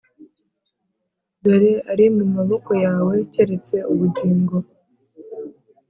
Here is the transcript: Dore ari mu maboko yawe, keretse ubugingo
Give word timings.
Dore 1.43 1.71
ari 1.91 2.05
mu 2.15 2.25
maboko 2.35 2.71
yawe, 2.85 3.15
keretse 3.33 3.75
ubugingo 3.91 4.55